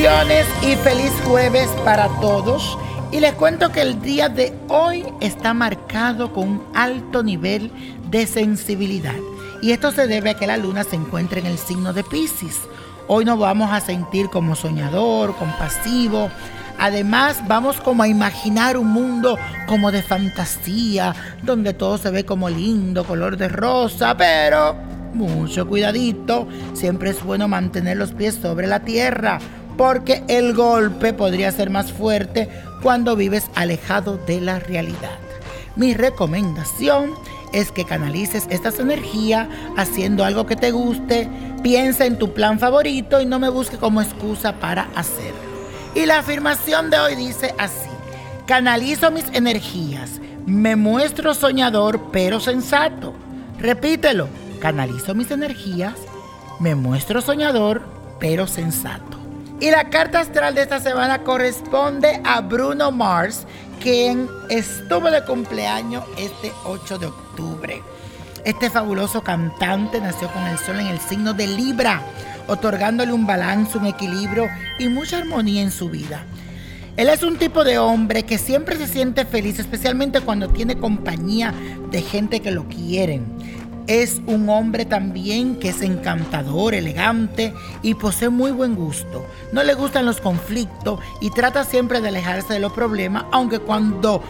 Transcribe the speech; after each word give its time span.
Bendiciones 0.00 0.46
y 0.62 0.76
feliz 0.76 1.10
jueves 1.24 1.68
para 1.84 2.06
todos. 2.20 2.78
Y 3.10 3.18
les 3.18 3.32
cuento 3.32 3.72
que 3.72 3.82
el 3.82 4.00
día 4.00 4.28
de 4.28 4.54
hoy 4.68 5.04
está 5.20 5.54
marcado 5.54 6.32
con 6.32 6.48
un 6.48 6.62
alto 6.72 7.24
nivel 7.24 7.72
de 8.08 8.28
sensibilidad. 8.28 9.16
Y 9.60 9.72
esto 9.72 9.90
se 9.90 10.06
debe 10.06 10.30
a 10.30 10.34
que 10.34 10.46
la 10.46 10.56
luna 10.56 10.84
se 10.84 10.94
encuentra 10.94 11.40
en 11.40 11.46
el 11.46 11.58
signo 11.58 11.92
de 11.92 12.04
Pisces. 12.04 12.60
Hoy 13.08 13.24
nos 13.24 13.40
vamos 13.40 13.72
a 13.72 13.80
sentir 13.80 14.28
como 14.28 14.54
soñador, 14.54 15.34
compasivo. 15.34 16.30
Además, 16.78 17.42
vamos 17.48 17.80
como 17.80 18.04
a 18.04 18.08
imaginar 18.08 18.76
un 18.76 18.92
mundo 18.92 19.36
como 19.66 19.90
de 19.90 20.02
fantasía, 20.02 21.12
donde 21.42 21.74
todo 21.74 21.98
se 21.98 22.10
ve 22.10 22.24
como 22.24 22.48
lindo, 22.48 23.02
color 23.02 23.36
de 23.36 23.48
rosa, 23.48 24.16
pero 24.16 24.76
mucho 25.12 25.66
cuidadito. 25.66 26.46
Siempre 26.74 27.10
es 27.10 27.24
bueno 27.24 27.48
mantener 27.48 27.96
los 27.96 28.12
pies 28.12 28.36
sobre 28.36 28.68
la 28.68 28.80
tierra, 28.80 29.40
porque 29.78 30.24
el 30.26 30.54
golpe 30.54 31.14
podría 31.14 31.52
ser 31.52 31.70
más 31.70 31.92
fuerte 31.92 32.50
cuando 32.82 33.16
vives 33.16 33.48
alejado 33.54 34.18
de 34.18 34.40
la 34.40 34.58
realidad. 34.58 35.18
Mi 35.76 35.94
recomendación 35.94 37.12
es 37.52 37.70
que 37.70 37.84
canalices 37.84 38.48
estas 38.50 38.80
energías 38.80 39.48
haciendo 39.76 40.24
algo 40.24 40.46
que 40.46 40.56
te 40.56 40.72
guste, 40.72 41.28
piensa 41.62 42.06
en 42.06 42.18
tu 42.18 42.34
plan 42.34 42.58
favorito 42.58 43.20
y 43.20 43.26
no 43.26 43.38
me 43.38 43.48
busque 43.48 43.78
como 43.78 44.02
excusa 44.02 44.54
para 44.54 44.88
hacerlo. 44.96 45.48
Y 45.94 46.06
la 46.06 46.18
afirmación 46.18 46.90
de 46.90 46.98
hoy 46.98 47.14
dice 47.14 47.54
así, 47.56 47.88
canalizo 48.46 49.12
mis 49.12 49.26
energías, 49.32 50.20
me 50.44 50.74
muestro 50.74 51.34
soñador 51.34 52.10
pero 52.10 52.40
sensato. 52.40 53.14
Repítelo, 53.60 54.28
canalizo 54.60 55.14
mis 55.14 55.30
energías, 55.30 55.94
me 56.58 56.74
muestro 56.74 57.22
soñador 57.22 57.82
pero 58.18 58.48
sensato. 58.48 59.17
Y 59.60 59.72
la 59.72 59.90
carta 59.90 60.20
astral 60.20 60.54
de 60.54 60.62
esta 60.62 60.78
semana 60.78 61.24
corresponde 61.24 62.20
a 62.24 62.40
Bruno 62.40 62.92
Mars, 62.92 63.44
quien 63.80 64.28
estuvo 64.48 65.10
de 65.10 65.24
cumpleaños 65.24 66.04
este 66.16 66.52
8 66.64 66.98
de 66.98 67.06
octubre. 67.06 67.82
Este 68.44 68.70
fabuloso 68.70 69.22
cantante 69.22 70.00
nació 70.00 70.28
con 70.28 70.44
el 70.46 70.58
sol 70.58 70.78
en 70.78 70.86
el 70.86 71.00
signo 71.00 71.34
de 71.34 71.48
Libra, 71.48 72.02
otorgándole 72.46 73.12
un 73.12 73.26
balance, 73.26 73.76
un 73.76 73.86
equilibrio 73.86 74.46
y 74.78 74.86
mucha 74.88 75.18
armonía 75.18 75.62
en 75.62 75.72
su 75.72 75.90
vida. 75.90 76.24
Él 76.96 77.08
es 77.08 77.24
un 77.24 77.36
tipo 77.36 77.64
de 77.64 77.78
hombre 77.78 78.22
que 78.22 78.38
siempre 78.38 78.76
se 78.76 78.86
siente 78.86 79.24
feliz, 79.24 79.58
especialmente 79.58 80.20
cuando 80.20 80.48
tiene 80.50 80.78
compañía 80.78 81.52
de 81.90 82.02
gente 82.02 82.38
que 82.40 82.52
lo 82.52 82.68
quieren. 82.68 83.37
Es 83.88 84.20
un 84.26 84.50
hombre 84.50 84.84
también 84.84 85.56
que 85.56 85.70
es 85.70 85.80
encantador, 85.80 86.74
elegante 86.74 87.54
y 87.82 87.94
posee 87.94 88.28
muy 88.28 88.50
buen 88.50 88.74
gusto. 88.74 89.26
No 89.50 89.64
le 89.64 89.72
gustan 89.72 90.04
los 90.04 90.20
conflictos 90.20 91.00
y 91.22 91.30
trata 91.30 91.64
siempre 91.64 92.02
de 92.02 92.08
alejarse 92.08 92.52
de 92.52 92.60
los 92.60 92.74
problemas, 92.74 93.24
aunque 93.32 93.60
cuando 93.60 94.22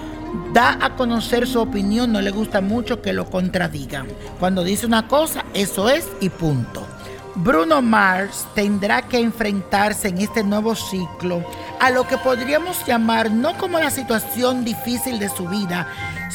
da 0.52 0.78
a 0.80 0.94
conocer 0.94 1.48
su 1.48 1.60
opinión 1.60 2.12
no 2.12 2.20
le 2.20 2.30
gusta 2.30 2.60
mucho 2.60 3.02
que 3.02 3.12
lo 3.12 3.28
contradigan. 3.28 4.06
Cuando 4.38 4.62
dice 4.62 4.86
una 4.86 5.08
cosa, 5.08 5.44
eso 5.54 5.88
es 5.88 6.06
y 6.20 6.28
punto. 6.28 6.86
Bruno 7.38 7.80
Mars 7.80 8.48
tendrá 8.56 9.02
que 9.02 9.20
enfrentarse 9.20 10.08
en 10.08 10.18
este 10.18 10.42
nuevo 10.42 10.74
ciclo 10.74 11.44
a 11.78 11.88
lo 11.90 12.04
que 12.04 12.18
podríamos 12.18 12.84
llamar 12.84 13.30
no 13.30 13.56
como 13.56 13.78
la 13.78 13.90
situación 13.90 14.64
difícil 14.64 15.20
de 15.20 15.28
su 15.28 15.46
vida, 15.46 15.86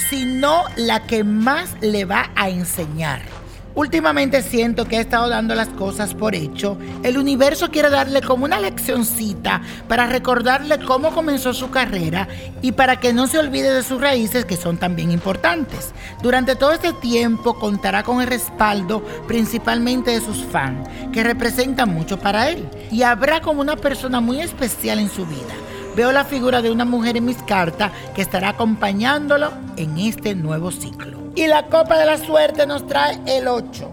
sino 0.10 0.64
la 0.78 1.02
que 1.02 1.26
más 1.26 1.76
le 1.82 2.06
va 2.06 2.32
a 2.36 2.48
enseñar. 2.48 3.43
Últimamente 3.76 4.44
siento 4.44 4.86
que 4.86 4.98
ha 4.98 5.02
estado 5.02 5.30
dando 5.30 5.56
las 5.56 5.70
cosas 5.70 6.14
por 6.14 6.36
hecho. 6.36 6.78
El 7.02 7.18
universo 7.18 7.72
quiere 7.72 7.90
darle 7.90 8.22
como 8.22 8.46
una 8.46 8.60
leccioncita 8.60 9.62
para 9.88 10.06
recordarle 10.06 10.80
cómo 10.86 11.12
comenzó 11.12 11.54
su 11.54 11.72
carrera 11.72 12.28
y 12.62 12.74
para 12.74 13.00
que 13.00 13.14
no 13.14 13.26
se 13.26 13.40
olvide 13.40 13.74
de 13.74 13.82
sus 13.82 14.00
raíces 14.00 14.46
que 14.46 14.58
son 14.58 14.78
también 14.78 15.12
importantes. 15.12 15.92
Durante 16.22 16.56
todo 16.56 16.74
este 16.74 16.94
tiempo 16.94 17.56
contará 17.58 18.04
con 18.04 18.22
el 18.22 18.28
respaldo 18.28 19.04
principalmente 19.28 20.12
de 20.12 20.22
sus 20.22 20.44
fans, 20.46 20.88
que 21.12 21.24
representan 21.24 21.90
mucho 21.90 22.20
para 22.20 22.50
él. 22.50 22.70
Y 22.92 23.02
habrá 23.02 23.42
como 23.42 23.62
una 23.62 23.76
persona 23.76 24.22
muy 24.22 24.40
especial 24.40 25.00
en 25.00 25.10
su 25.10 25.26
vida. 25.26 25.54
Veo 25.96 26.12
la 26.12 26.26
figura 26.26 26.62
de 26.62 26.70
una 26.70 26.86
mujer 26.86 27.18
en 27.18 27.26
mis 27.26 27.42
cartas 27.44 27.92
que 28.14 28.22
estará 28.22 28.50
acompañándolo 28.50 29.52
en 29.78 29.98
este 29.98 30.36
nuevo 30.36 30.72
ciclo. 30.72 31.23
Y 31.36 31.48
la 31.48 31.66
copa 31.68 31.98
de 31.98 32.06
la 32.06 32.18
suerte 32.18 32.66
nos 32.68 32.86
trae 32.86 33.20
el 33.26 33.48
8, 33.48 33.90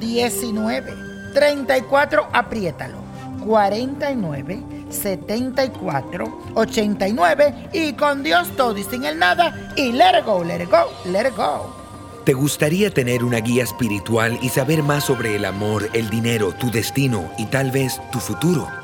19, 0.00 0.94
34, 1.32 2.28
apriétalo, 2.32 2.96
49, 3.44 4.60
74, 4.90 6.38
89 6.54 7.68
y 7.72 7.92
con 7.92 8.22
Dios 8.22 8.48
todo 8.56 8.76
y 8.76 8.82
sin 8.84 9.04
el 9.04 9.18
nada 9.18 9.72
y 9.76 9.92
let 9.92 10.22
go, 10.24 10.42
let 10.42 10.66
go, 10.66 10.90
let 11.10 11.30
go. 11.36 11.74
¿Te 12.24 12.32
gustaría 12.32 12.90
tener 12.90 13.22
una 13.22 13.38
guía 13.38 13.64
espiritual 13.64 14.38
y 14.40 14.48
saber 14.48 14.82
más 14.82 15.04
sobre 15.04 15.36
el 15.36 15.44
amor, 15.44 15.90
el 15.92 16.08
dinero, 16.08 16.52
tu 16.52 16.70
destino 16.70 17.30
y 17.36 17.46
tal 17.46 17.70
vez 17.70 18.00
tu 18.10 18.18
futuro? 18.18 18.83